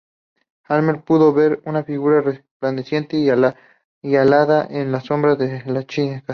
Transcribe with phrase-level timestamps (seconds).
[0.67, 3.29] Helmer pudo ver una figura resplandeciente y
[4.17, 6.23] alada en la sombra de la chica.